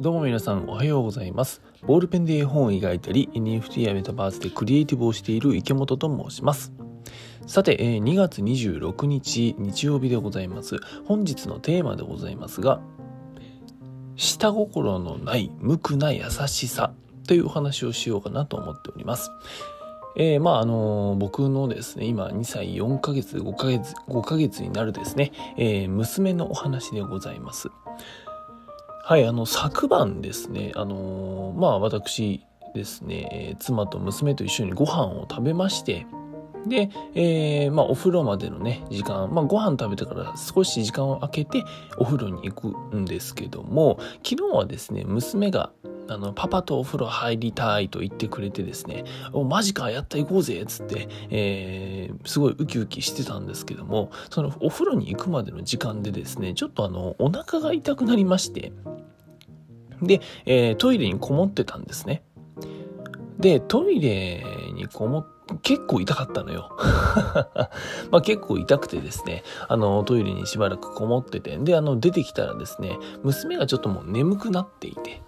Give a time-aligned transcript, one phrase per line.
[0.00, 1.60] どうも皆さんおはようございます。
[1.82, 6.72] ボールペンで絵本を描いたり、NFT やメタバースでクリエイティブをしている池本と申します。
[7.48, 10.76] さて、2月26日日曜日でございます。
[11.04, 12.80] 本日のテーマでございますが、
[14.14, 16.92] 下心のない無垢な優しさ
[17.26, 19.32] というお話をしようかなと思っております。
[20.16, 27.68] えーまああの僕のですね今2歳4ヶ月5ヶ月5ヶ月になるですね、えー娘のお話でございます
[29.08, 32.44] はいあの昨晩ですねあのまあ私
[32.74, 36.06] ですねえ妻と娘と一緒にご飯を食べまして
[36.66, 41.64] で、えーまあ、お風呂までのね、時間、まあ、ご飯食べてから少し時間を空けて
[41.96, 45.70] お風呂に行くんですけども、昨日はですね、娘が、
[46.08, 58.72] あの、パパとお風呂入りたいと言ってくれてですね、お、マジか、やった行こうぜ、つって、えーすごいウキウキしてたんですけども、そのお風呂に行くまでの時間でですね、ちょっとあの、お腹が痛くなりまして、
[60.02, 62.22] で、えートイレにこもってたんですね。
[63.38, 65.26] で、トイレにこもっ
[65.62, 66.76] 結構痛かったのよ。
[68.10, 75.22] まあ結構痛くてですね、あの、トイレにしばらくこもってて、で、あの、出てきたらですね、娘がちょっともう眠くなっていて、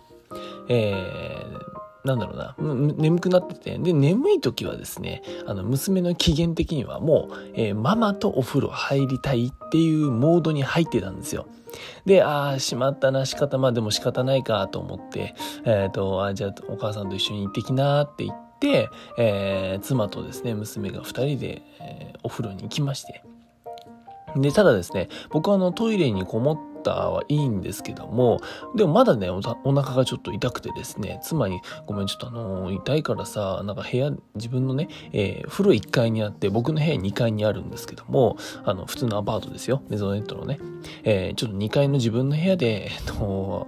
[0.71, 1.71] えー
[2.03, 2.55] なんだろうな、
[2.97, 11.47] 眠くなってて、で、眠い時はですね、あの、娘の機嫌的にはもう、えーママとお風呂入りたいっていうモードに入ってたんですよ。
[12.07, 15.35] で、ああ、しまったな、仕方、まあでも仕方ないかと思って、
[15.67, 23.23] えっ、と、あじゃあお母さんと一緒に行ってきなって言って、えー妻とですね、娘が二人で、えーお風呂に行きまして。
[24.37, 28.41] で、ただですね、僕はあのトイレにこもったはいいんですけども、
[28.75, 40.59] でもまだね、おお腹がちょっと痛くてですね、妻に、ごめん、ちょっとあの、痛いからさ、なんか部屋、自分のね、えー風呂1階にあって、僕の部屋2階にあるんですけども、あの、普通のアパートですよ、メゾネットのね、
[41.05, 43.67] えーちょっと2階の自分の部屋で、えっと、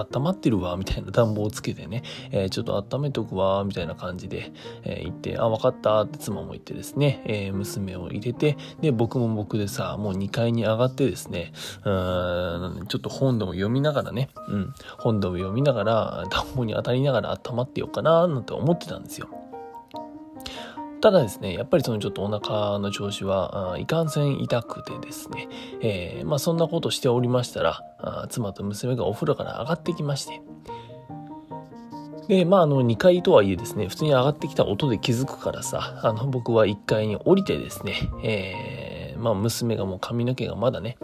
[0.00, 4.52] 温まってるわ、みたいな暖房をつけてね、えーちょっと温めとくわ、みたいな感じで、
[4.84, 11.52] えー言って、あ、分かったって妻も言ってですね、えー娘を入れて、で、僕も僕でさ、もう2階に上がってですね、
[11.84, 19.28] うーん、ちょっと本でも読みながらね、うん、本でも読みながら、暖房に当たりながら温まってようかな、なんて思ってたんですよ。
[21.00, 25.48] ただですね、やっぱりそのちょっとお腹の調子は、いかんせん痛くてですね、
[25.80, 30.40] えーまあそんなことしておりましたら、妻と娘がお風呂から上がってきまして、
[32.28, 40.98] で、まあ、あの、2階とはいえですね、普通に上がってきた音で気づくからさ、あの、僕は1階に降りてですね、えー、まあ、娘がもう髪の毛がまだね、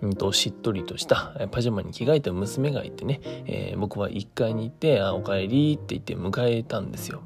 [0.00, 7.22] うんと、しっとりとしたパジャマに着替えた娘がいてね、えー僕は1階に行って、あ、お帰りって言って迎えたんですよ。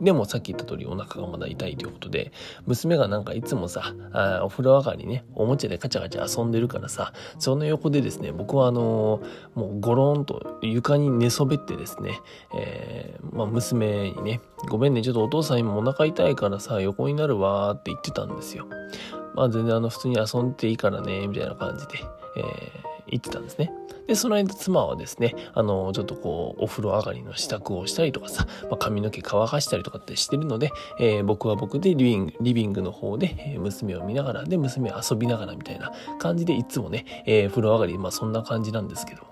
[0.00, 2.32] でもさっき言った通りお腹がまだ痛いということで、
[2.66, 12.20] 娘がなんかいつもさ、あお風呂上がりね、おもちゃでカチャカチャ遊んでるからさ、その横でですね、僕はあのーもうゴロンと床に寝そべってですね、
[12.56, 18.66] えーまあ娘にね、ごめんね、ちょっとお父さん今お腹痛いからさ、横になるわーって言ってたんですよ。
[19.34, 22.04] まあ全然あの普通に遊んでていいからね、みたいな感じで、
[22.36, 23.72] えー言ってたんですね。
[24.08, 39.22] で、その間妻はですね、あの、ちょっとこう、お風呂上がりの支度をしたりとかさ、まあ、髪の毛乾かしたりとかってしてるので、えー僕は僕でリビング、リビングの方で、え娘を見ながら、で、娘遊びながらみたいな感じで、いつもね、えー風呂上がり、まあそんな感じなんですけど。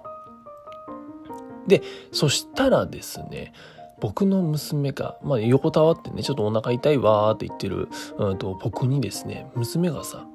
[1.67, 1.83] で、
[2.13, 3.55] そしたらですね、
[3.99, 7.89] 僕の娘が、まあ、横たわってね、ちょっとお腹痛いわーって言ってる、
[8.19, 10.27] うんと、僕にですね、娘がさ、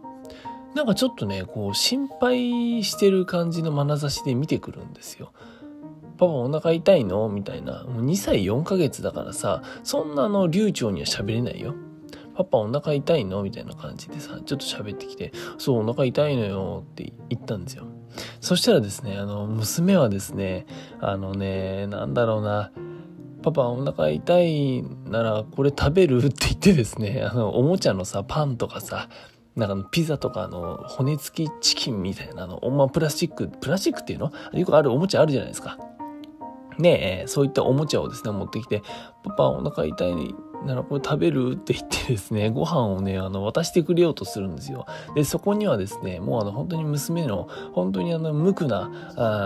[0.76, 5.34] なんかちょっとね、こう、心配してる感じの眼差しで見てくるんですよ。
[6.18, 7.28] パパお腹痛いの？
[7.30, 7.84] みたいな。
[7.84, 11.74] もう2歳4ヶ月だからさ、そんなの流暢には喋れないよ。
[12.36, 13.42] パパお腹痛いの？
[13.44, 16.46] みたいな感じでさ、ちょっと喋ってきて、そう、お腹痛いの？
[16.46, 17.86] よって言ったんですよ。
[18.40, 20.66] そしたらですね、あの、娘はですね、
[21.00, 22.72] あのね、なんだろうな、
[23.42, 26.18] パパお腹痛いならこれ食べる？
[26.18, 29.10] って言ってですね、あの、おもちゃのさ、パンとかさ、
[29.56, 34.32] なんかピザとかの骨付きチキンみたいなの、まあ、プラスチック、プラスチックっていうの？
[34.54, 35.78] よくあるおもちゃあるじゃないですか。
[36.78, 38.82] ねえ、そういったおもちゃをですね、持ってきて、
[39.24, 40.36] パパお腹痛い
[40.66, 44.86] ならこれ食べるって言ってですね、 ご飯をね、あの、渡してくれようとするんですよ。
[45.16, 48.92] で、そこにはですね、もうあの、本当に娘の、本当にあの、無垢な、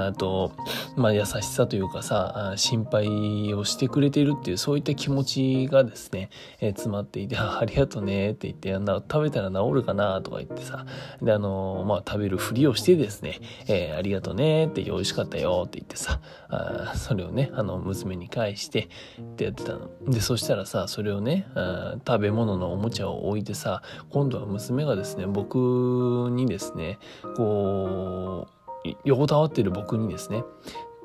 [0.10, 0.52] あと、
[0.96, 6.30] まあ、優しさというかさ、心配をしてくれているっていう、そういった気持ちがですね、
[6.60, 10.86] えー詰まっていて、あありがとうねって言って、な食べたら治るかなとか言ってさ、
[11.22, 16.20] で、あのまあ、食べるふりをしてですね、えーありがとうねって、美味しかったよって言ってさ、
[16.50, 18.90] あそれをね、あの、娘に返して、
[19.22, 19.90] ってやってたの。
[20.08, 21.48] で、そしたらさ、それれをね、
[22.06, 27.00] 食べ物のおもちゃを置いてさ、今度は娘がですね、僕にですね、
[27.38, 28.56] こう、
[29.04, 30.44] 横たわってる僕にですね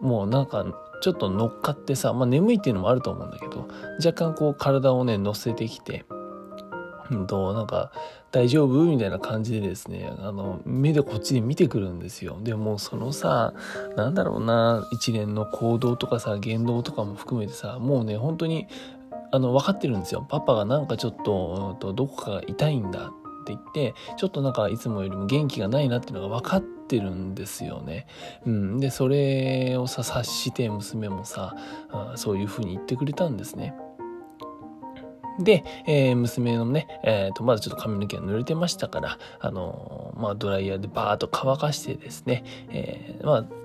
[0.00, 0.66] もうなんか
[1.02, 3.68] ちょっと乗っかってさ、まあ、眠いっていうのもあると思うんだけど
[4.04, 6.04] 若干こう体をね乗せてきて
[7.10, 7.90] うんとなんか
[8.30, 12.38] 大丈夫みたいな感じでですねあの目でこっちで見てくるんですよ。
[12.42, 13.52] でもそのさ
[13.96, 18.68] なんだろうな一連の行動とかさ言動とかも含めてさもうね本当に
[19.32, 28.06] あの分かってるんですよパパがなんかちょっととどこかが痛いんだって言ってちょっとなんかいつもよりも元気がないなっていうのが分かってるんですよね。
[28.44, 31.54] うん、でそれをさ察して娘もさ
[31.90, 33.74] あそういうふうに言ってくれたんですね。
[35.38, 43.60] で、えー、娘のね、えーと、まだちょっと髪の毛が濡れてましたから、あのー、まあ、ドライヤーでバーッと乾かしてですね、えー、まあ、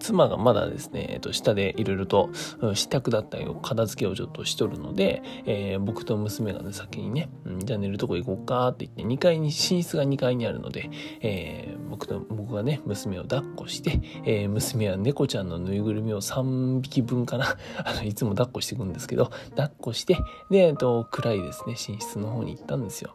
[0.00, 2.30] 妻がまだですね、えっと、下でいろいろと、
[2.74, 10.90] 支度だったりを片付けをちょっとしとるので、えー、僕と娘がね、先にね、うん、じゃあ寝るとこ行こうかって言って、2階に、寝室が2階にあるので、
[11.20, 20.18] えー、僕と、僕がね、娘を抱っこして、えー、娘は猫ちゃんのぬいぐるみを3匹分かな、 あの、いつも抱っこしていくんですけど、抱っこして、
[20.50, 23.14] で、えっと、暗いですね、寝室の方に行ったんですよ。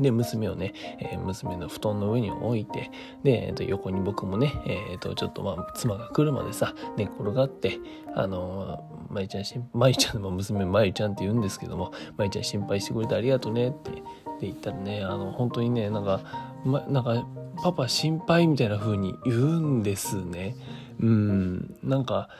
[0.00, 2.90] で、娘をね、えー、娘の布団の上に置いて、
[3.22, 7.78] で、えー、と横に僕もね、えー、とちょっとまあ、妻が来るまでさ、寝転がって、
[8.14, 14.02] あのー、まゆちゃんしん、まゆちゃんの娘、まゆちゃんって言うんですけども、まゆちゃん心配してくれてありがとうねって、って
[14.42, 16.20] 言ったらね、あの、本当にね、なんか、
[16.64, 17.26] ま、なんか、
[17.62, 20.56] パパ心配みたいな風に言うんですね。
[20.98, 22.30] うん、なんか、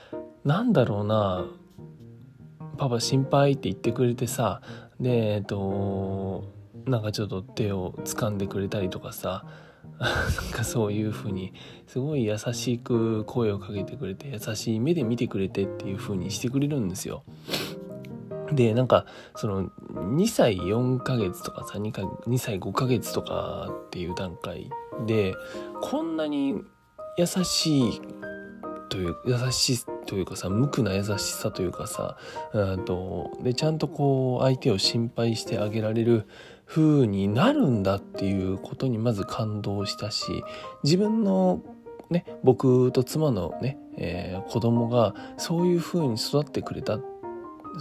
[0.45, 1.45] なんだろうな、
[2.79, 4.63] パパ心配って言ってくれてさ、
[4.99, 6.45] で、えっと、
[6.87, 9.45] なんかちょっと手を掴んでくれたりとかさ
[9.99, 11.53] なんかそういう風に
[11.87, 17.23] すごい優しく声をかけてくれて優しい目で見てくれてっていう風にしてくれるんですよ。
[18.53, 19.07] でなんか
[19.37, 24.69] その2歳4ヶ月とかさ 2, か2歳5ヶ月とかっていう段階
[25.07, 25.35] で
[25.81, 26.61] こんなに
[27.17, 28.01] 優しい
[28.89, 32.17] という優しいというかさ無垢な優しさというかさ
[32.85, 36.27] とでちゃんとこう相手を心配してあげられる
[36.71, 40.45] 風になるんだっていうことにまず感動したし
[40.85, 41.63] 自分の
[42.11, 47.01] ね僕と妻のね、えー、子供がそういう風に育ってくれた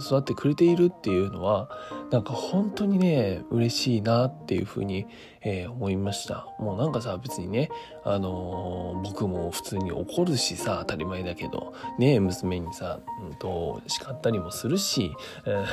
[0.00, 1.70] 育ってくれているっていうのは
[2.10, 5.06] なんか本当にね嬉しいなっていうふうに、
[5.42, 6.48] えー、思いました。
[6.58, 7.70] もうなんかさ別にね
[8.04, 15.12] あのー、僕も普通に怒るしさ当たり前だけどね娘にさ、うんと、叱ったりもするし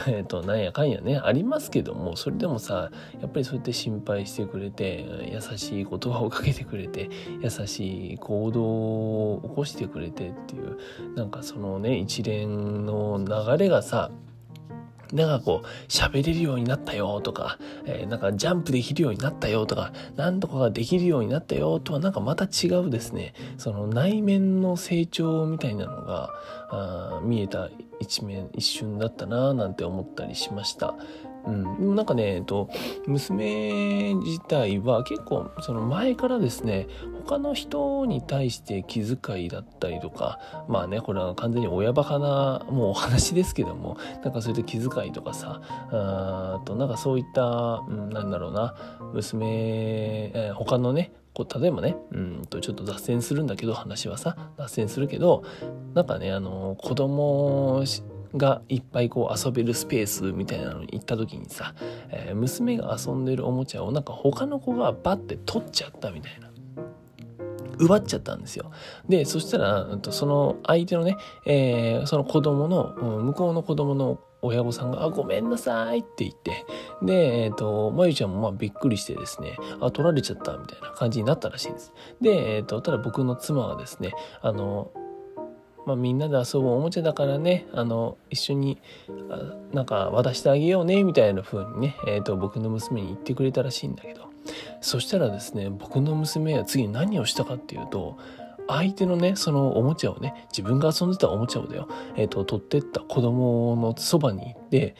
[0.07, 7.09] えー、となんやかんやねありますけどもそれでもさやっぱりそうやって心配してくれて優しい言葉をかけてくれて
[7.41, 10.77] 優しい行動を起こしてくれてっていう
[11.15, 14.11] なんかそのね一連の流れがさ
[15.13, 26.33] なんかこう、喋れるようになったよとか、えー、なんかジャンプできるようになったよとか、なんとかができるようになったよとはなんかまた違うですね、その内面の成長みたいなのが、
[26.69, 27.69] あ見えた
[27.99, 30.95] 一面、一瞬だったなぁなんて思ったりしました。
[31.47, 31.51] う
[31.91, 32.69] ん、なんかね、えっと、
[33.07, 36.87] 娘自体は結構その前からですね
[37.25, 45.61] 他の人に対して気遣いだったりとかまあねこれは完全に親バカなもうお話ですけどもなんかそういった気遣いとかさ
[45.91, 48.75] あとなんかそういった、うん、なんだろうな
[49.13, 49.45] 娘、
[50.33, 55.43] えー、他のねこう例えばねうんとちょっと脱線するんだけど話はさ脱線するけど
[55.93, 57.83] なんかねあの子供
[58.35, 61.73] がいっぱいこう遊べるスペースみたいなのに行った時にさ、
[62.09, 66.47] えー、娘が遊んでるおもちゃをなんか他の子がバッて取っちゃったみたいな。
[67.79, 68.71] 奪っちゃったんですよ。
[69.07, 71.15] で、そしたら、その相手のね、
[71.45, 76.65] えー、その子供の、向こうの子供の親御さんが、あ、ごめんなさいって言って、
[77.01, 81.93] で、えっ、ー、と、まゆちゃんもまあびっくりしてですね、あ、取られちゃったみたいな感じになったらしいんです。
[82.21, 84.91] で、えっ、ー、と、ただ僕の妻はですね、あの、
[85.87, 88.77] まあ、みんなで遊ぶおもちゃだからねあの一緒に
[89.71, 94.27] なんか渡してあげようねみたいな風にね、えーと、僕の娘に言ってくれたらしいんだけど。
[94.79, 98.17] そしたらですね僕の娘は次何をしたかっていうと
[98.67, 104.95] 相手のねそのおもちゃをね自分が遊んでたおもちゃをだよ、えーと、取ってった子供のそばに行って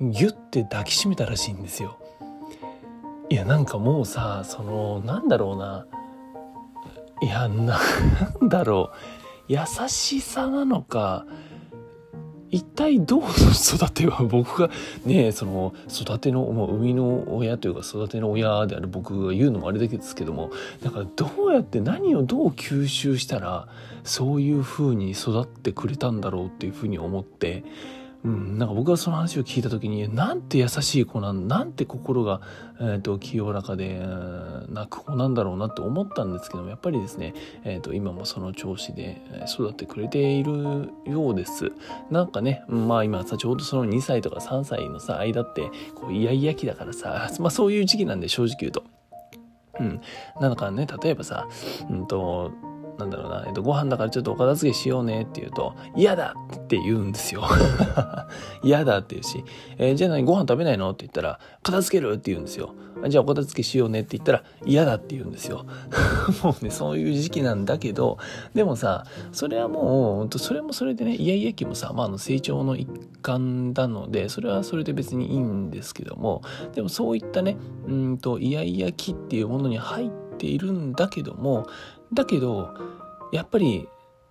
[0.00, 1.98] ギュッて抱きしめたらしいんですよ。
[3.28, 5.86] いやなんかもうさそのなんだろうな。
[7.22, 7.78] いやな
[8.42, 9.19] んだろう。
[9.50, 11.26] 優しさなのか
[12.52, 14.70] 一体どう育ては 僕が
[15.04, 20.52] ねその育てのもう生みの親というか育ての親である僕が言うのもあれだけですけども
[20.84, 23.66] だからどうやって何をどう吸収したら
[24.04, 27.64] そういう風に育ってくれたんだろうっていう風に思って
[28.22, 32.42] うん、なんか僕がその話を聞いた時になんて優しい子なんなんて心が、
[32.78, 33.98] えーと、清らかで
[34.68, 37.34] な子なんだろうなって思ったんですけどもやっぱりですね、
[37.64, 41.72] えーと、今もその調子で育ってくれているようです
[42.10, 48.84] なんかねまあ今さちょうどその2歳とか3歳のさ間ってこうイヤイヤ期だからさ、まあ、そういう時期なんで正直言うと。
[49.80, 50.00] うん。
[50.40, 51.48] なんかね、例えばさ、
[51.88, 52.52] うんと、
[53.00, 57.42] なんだろうな、えっと、ご飯だからちょっとお片付けしようねって言うと、嫌だって言うんですよ。
[58.62, 59.44] 嫌だって言うし、
[59.78, 60.24] えー、じゃあ何？
[60.24, 60.90] ご飯食べないの？
[60.90, 62.74] って言ったら、片付けるって言うんですよ。
[63.08, 65.64] じゃあお片付けしようねって言ったら、嫌だって言うんですよ。
[66.44, 68.18] もうね、そういう時期なんだけど、
[68.54, 72.88] でもさ、それはもう、それもそれでね、イヤイヤ期もさ、まあ、あの成長の一
[73.22, 76.42] 環なので、それはそれで別にいいんですけども、
[76.74, 81.66] でもそういったね、うんと、イヤイヤ期っていうものに入ってているんだけども、
[82.12, 82.74] だけど
[83.32, 83.88] やっぱり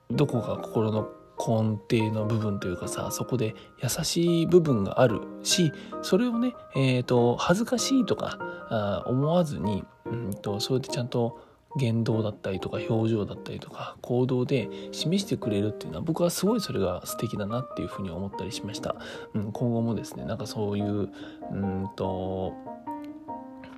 [0.10, 8.38] どこか心の根底の部分というかさそこで優しい部分があるしそれをね、えーと、恥ずかしいとか
[8.70, 11.39] あ思わずに、うんと、そうやってちゃんと
[11.78, 18.96] 言動だったりとか表情だったりとか行動で示してくれるっていうのは僕はすごいそれが素敵だなっていうふうに思ったりしました、
[19.34, 21.10] うん、今後もですねなんかそういう
[21.51, 22.54] うんと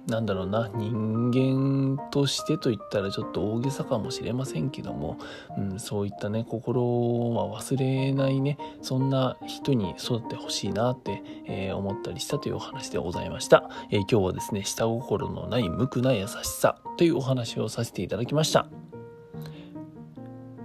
[0.07, 5.17] なんだろうな人間としてと言ったらちょっと大げさかもしれませんけども、
[5.57, 6.81] うん、そういったね心
[7.33, 18.67] は忘れないねそんな人に育ってほしいなって、えー、思ったりしたというお話でございました、えー、今日はですね下心のない無垢な優しさというお話をさせていただきました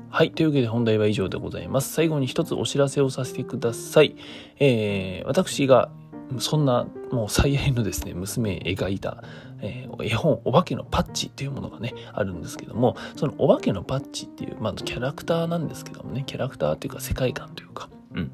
[0.08, 0.32] はい。
[0.32, 1.92] というわけで本題は以上でございます。
[1.92, 4.16] 最後に一つお知らせをさせてください。
[4.58, 5.90] えー、私が
[6.38, 9.22] そんなもう最愛のですね、娘描いた、
[9.60, 18.30] えー、絵本、お化けのパッチっていうものがね、あるんですけども、そのお化けのパッチっていう、まあ、キャラクターなんですけどもね、キャラクターというか世界観というか、うん。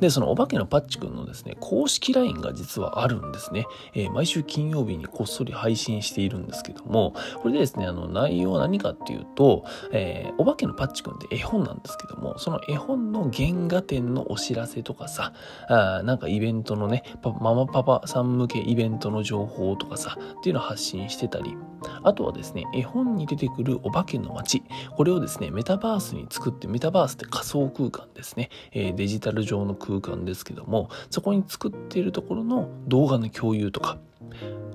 [0.00, 3.66] で、そのお化けのパッチくんのですね、公式 LINE が実はあるんですね。
[3.94, 15.32] えー、毎週金曜日にこっそり配信しているんですけども、これでですね、あの内容は何かっていうと、えー、お化けのパッチくんって絵本なんですけども、その絵本の原画展のお知らせとかさ、
[15.68, 17.02] あなんかイベントのね、
[17.40, 21.56] ママパパさん向けイベントの情報とかさ、っていうのを発信してたり、
[22.02, 24.62] あとはですね、絵本に出てくるお化けの街、
[24.96, 33.98] これをですね、メタバースに作って、メタバースって仮想空間ですね、えー、デジタル上の空間ですけども、そこに作っているところの動画の共有とか、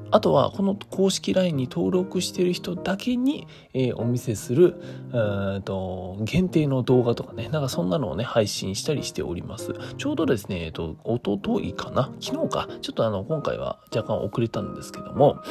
[0.09, 4.81] あとはこの公式 LINE に登録している人だけに、えー、お見せする
[5.65, 9.73] と限定の動画とかね、なんかそんなのをね、配信したりしております。
[9.97, 12.09] ちょうどですね、えっ、と、おとといかな？
[12.21, 12.69] 昨日か？
[12.81, 15.41] ちょっとあの、今回は若干遅れたんですけども、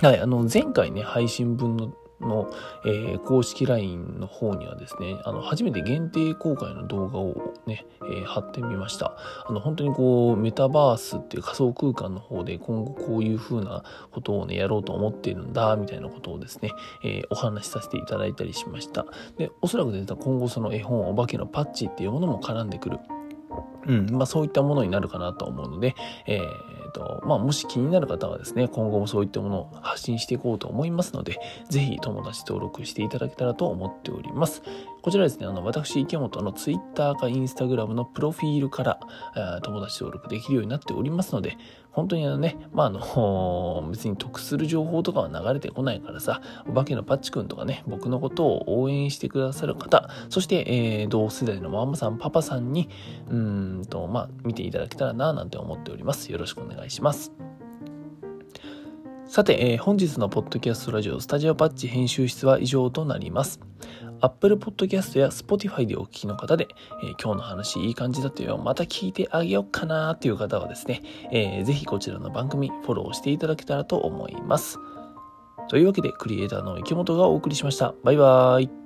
[0.00, 1.92] はい、あの、前回ね、配信分の
[2.22, 2.50] の、
[2.84, 9.16] えー、公式 LINE の方にはですね、あの、初めて限定公開の動画をね、えー、貼ってみました。
[9.46, 16.70] あの、本当にこう、メタバースっていう仮想空間の方で今後こういう風なことをね、やろうと思っているんだ、みたいなことをですね、
[17.04, 19.06] えー、お話しさせていただいたりしました。
[19.36, 22.98] で、おそらくですね、今後その絵本、お化けのパッチっていうものも絡んでくる。
[23.86, 25.94] うん、まあそういったものになるかなと思うので、
[26.26, 34.62] えー、と、まあもし気になる方はですね、今後もそういったものを発信していこうと思いますので、是非友達登録していただけたらと思っております。
[35.02, 39.00] こちらですね、あの、私、池本の Twitter か Instagram のプロフィールから、
[39.62, 41.56] 友達登録できるようになっておりますので、
[41.92, 52.88] 本当にあのね、まあ、あの、 別に得する情報とかは流れてこないからさ、お化けのパッチくんとかね、僕のことを応援してくださる方、そして、えー、同世代のママさん、パパさんに、
[53.30, 56.32] うんと、まあ、見ていただけたらな、なんて思っております。
[56.32, 57.32] よろしくお願いします。
[59.26, 63.60] さて、えー、本日のポッドキャストラジオスタジオパッチ編集室は以上となります。
[64.22, 66.68] Apple Podcast や Spotify でお聞きの方で、
[67.02, 71.02] えー、今日の話いい感じだというまた聞いてあげようかなという方はですね、
[71.32, 74.78] えー、ぜひこちらの番組フォローしていただけたらと思います。
[75.68, 77.94] というわけで、クリエイターの池本がお送りしました。
[78.04, 78.81] バイバーイ。